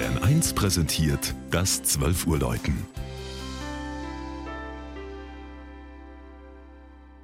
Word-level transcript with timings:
Bayern 0.00 0.22
1 0.22 0.54
präsentiert 0.54 1.34
das 1.50 1.82
12 1.82 2.26
Uhr 2.26 2.38
Läuten. 2.38 2.86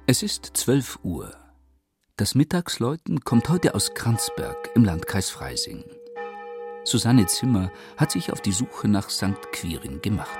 Es 0.05 0.21
ist 0.21 0.51
12 0.53 0.99
Uhr. 1.01 1.35
Das 2.17 2.35
Mittagsläuten 2.35 3.21
kommt 3.21 3.49
heute 3.49 3.73
aus 3.73 3.95
Kranzberg 3.95 4.69
im 4.75 4.85
Landkreis 4.85 5.31
Freising. 5.31 5.85
Susanne 6.83 7.25
Zimmer 7.25 7.71
hat 7.97 8.11
sich 8.11 8.31
auf 8.31 8.41
die 8.41 8.51
Suche 8.51 8.87
nach 8.87 9.09
St. 9.09 9.51
Quirin 9.51 9.99
gemacht. 10.03 10.39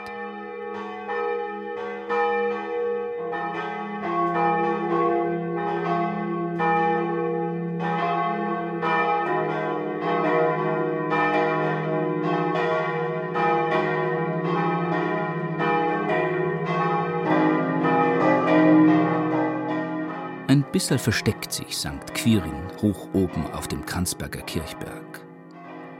Bisserl 20.77 20.99
versteckt 20.99 21.51
sich 21.51 21.75
St. 21.75 22.13
Quirin 22.13 22.67
hoch 22.83 23.07
oben 23.13 23.47
auf 23.51 23.67
dem 23.67 23.83
Kranzberger 23.83 24.43
Kirchberg. 24.43 25.25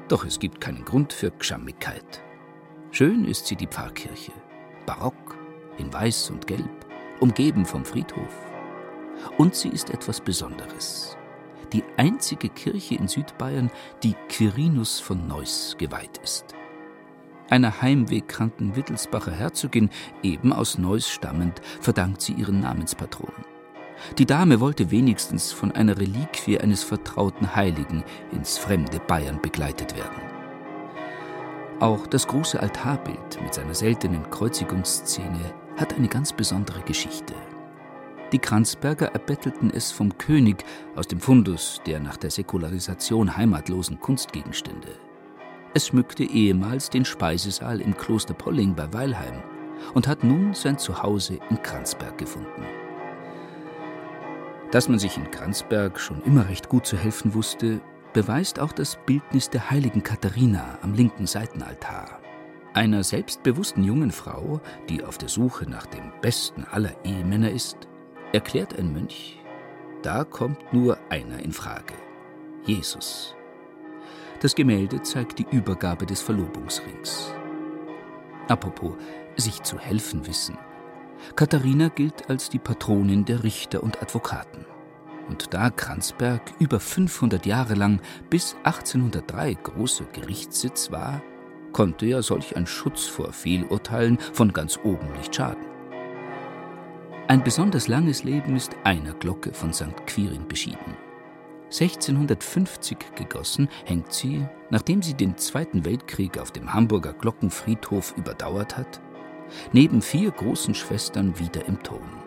Doch 0.08 0.23
es 0.23 0.38
gibt 0.38 0.62
keinen 0.62 0.86
Grund 0.86 1.13
für 1.13 1.31
Gschammigkeit. 1.31 2.22
Schön 2.91 3.26
ist 3.26 3.48
sie 3.48 3.55
die 3.55 3.66
Pfarrkirche, 3.66 4.34
barock, 4.86 5.36
in 5.80 5.91
weiß 5.91 6.30
und 6.30 6.45
gelb, 6.45 6.70
umgeben 7.20 7.66
vom 7.66 7.84
Friedhof. 7.86 8.30
Und 9.40 9.55
sie 9.55 9.70
ist 9.70 9.90
etwas 9.90 10.22
Besonderes. 10.22 11.17
Die 11.73 11.84
einzige 11.98 12.50
Kirche 12.50 12.94
in 12.94 13.08
Südbayern, 13.08 13.72
die 14.03 14.14
Quirinus 14.30 15.00
von 15.00 15.25
Neuss 15.25 15.73
geweiht 15.80 16.20
ist. 16.23 16.53
Einer 17.50 17.81
heimwegkranken 17.81 18.75
Wittelsbacher 18.75 19.31
Herzogin, 19.31 19.89
eben 20.22 20.53
aus 20.53 20.78
Neuss 20.78 21.09
stammend, 21.09 21.62
verdankt 21.81 22.22
sie 22.22 22.34
ihren 22.34 22.59
Namenspatron. 22.59 23.56
Die 24.17 24.26
Dame 24.26 24.59
wollte 24.59 24.92
wenigstens 24.92 25.52
von 25.52 25.72
einer 25.72 25.98
Reliquie 25.98 26.59
eines 26.59 26.84
vertrauten 26.84 27.56
Heiligen 27.56 28.03
ins 28.31 28.58
fremde 28.58 29.00
Bayern 29.00 29.42
begleitet 29.42 29.95
werden. 29.95 30.22
Auch 31.80 32.08
das 32.08 32.28
große 32.28 32.59
Altarbild 32.59 33.42
mit 33.42 33.53
seiner 33.53 33.75
seltenen 33.75 34.30
Kreuzigungsszene 34.30 35.53
hat 35.75 35.94
eine 35.94 36.08
ganz 36.08 36.34
besondere 36.34 36.81
Geschichte. 36.81 37.36
Die 38.31 38.40
Kranzberger 38.40 39.08
erbettelten 39.14 39.72
es 39.72 39.92
vom 39.92 40.18
König 40.18 40.66
aus 40.95 41.08
dem 41.08 41.20
Fundus 41.20 41.81
der 41.86 42.00
nach 42.00 42.18
der 42.18 42.31
Säkularisation 42.31 43.38
heimatlosen 43.38 44.00
Kunstgegenstände. 44.00 44.90
Es 45.73 45.88
schmückte 45.88 46.23
ehemals 46.23 46.90
den 46.90 47.06
Speisesaal 47.06 47.80
im 47.80 47.95
Kloster 47.95 48.34
Polling 48.34 48.73
bei 48.73 48.92
Weilheim 48.92 49.44
und 49.94 50.08
hat 50.08 50.23
nun 50.23 50.53
sein 50.53 50.78
Zuhause 50.78 51.40
in 51.50 51.62
Kranzberg 51.62 52.18
gefunden. 52.18 52.64
Dass 54.72 54.90
man 54.90 55.00
sich 55.00 55.18
in 55.18 55.32
Kranzberg 55.32 56.00
schon 56.00 56.22
immer 56.23 56.50
recht 56.50 56.70
gut 56.70 56.86
zu 56.86 56.98
helfen 56.98 57.34
wusste, 57.34 57.80
beweist 58.14 58.60
auch 58.60 58.72
das 58.72 58.98
Bildnis 59.06 59.50
der 59.50 59.70
heiligen 59.70 60.04
Katharina 60.04 60.78
am 60.82 60.94
linken 60.94 61.26
Seitenaltar. 61.26 62.20
Einer 62.74 63.04
selbstbewussten 63.04 63.84
jungen 63.84 64.12
Frau, 64.12 64.62
die 64.90 65.04
auf 65.04 65.18
der 65.18 65.30
Suche 65.30 65.70
nach 65.70 65.86
dem 65.86 66.12
besten 66.22 66.64
aller 66.66 66.94
Ehemänner 67.06 67.50
ist, 67.50 67.88
erklärt 68.34 68.78
ein 68.78 68.92
Mönch, 68.92 69.40
da 70.04 70.24
kommt 70.24 70.74
nur 70.74 70.98
einer 71.09 71.40
in 71.40 71.52
Frage: 71.52 71.94
Jesus. 72.66 73.36
Das 74.42 74.54
Gemälde 74.54 75.02
zeigt 75.02 75.40
die 75.40 75.48
Übergabe 75.50 76.06
des 76.06 76.22
Verlobungsrings. 76.22 77.34
Apropos, 78.48 78.94
sich 79.38 79.64
zu 79.64 79.80
helfen 79.80 80.28
wissen. 80.28 80.58
Katharina 81.36 81.90
gilt 81.90 82.30
als 82.30 82.50
die 82.50 82.59
Patronin 82.59 83.25
der 83.25 83.44
Richter 83.44 83.84
und 83.84 84.02
Advokaten. 84.02 84.66
Und 85.28 85.53
da 85.53 85.69
Kranzberg 85.69 86.41
über 86.59 86.80
500 86.80 87.46
Jahre 87.46 87.74
lang 87.74 88.02
bis 88.30 88.56
1803 88.64 89.56
großer 89.56 90.06
Gerichtssitz 90.14 90.91
war, 90.91 91.22
konnte 91.74 92.06
ja 92.06 92.22
solch 92.22 92.56
ein 92.56 92.66
Schutz 92.66 93.06
vor 93.06 93.34
Fehlurteilen 93.34 94.18
von 94.34 94.53
ganz 94.53 94.80
oben 94.84 95.12
nicht 95.18 95.36
schaden. 95.36 95.66
Ein 97.28 97.44
besonders 97.44 97.90
langes 97.90 98.24
Leben 98.24 98.56
ist 98.56 98.75
einer 98.86 99.14
Glocke 99.14 99.52
von 99.53 99.74
St. 99.74 100.08
Quirin 100.08 100.47
beschieden. 100.47 100.96
1650 101.66 102.97
gegossen, 103.16 103.68
hängt 103.84 104.14
sie, 104.14 104.46
nachdem 104.70 105.02
sie 105.02 105.14
den 105.14 105.36
Zweiten 105.36 105.84
Weltkrieg 105.84 106.38
auf 106.38 106.52
dem 106.52 106.74
Hamburger 106.74 107.12
Glockenfriedhof 107.12 108.14
überdauert 108.16 108.78
hat, 108.78 109.02
neben 109.72 110.02
vier 110.02 110.31
großen 110.31 110.75
Schwestern 110.75 111.40
wieder 111.40 111.66
im 111.68 111.81
Turm. 111.84 112.24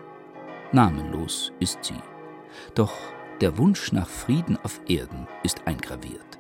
Namenlos 0.73 1.53
ist 1.61 1.85
sie. 1.85 2.01
Doch 2.75 2.95
der 3.41 3.59
Wunsch 3.59 3.93
nach 3.93 4.09
Frieden 4.09 4.59
auf 4.63 4.81
Erden 4.89 5.27
ist 5.43 5.67
eingraviert. 5.67 6.39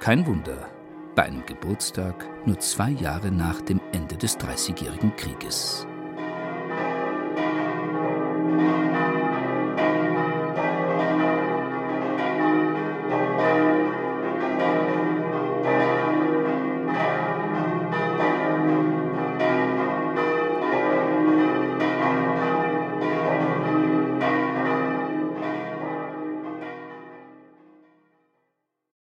Kein 0.00 0.26
Wunder, 0.26 0.68
bei 1.14 1.22
einem 1.24 1.46
Geburtstag 1.46 2.26
nur 2.46 2.58
zwei 2.58 2.90
Jahre 2.90 3.30
nach 3.30 3.62
dem 3.62 3.80
Ende 3.92 4.16
des 4.16 4.36
Dreißigjährigen 4.36 5.16
Krieges. 5.16 5.86